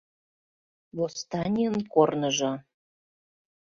[0.97, 2.51] ВОССТАНИЙЫН КОРНЫЖО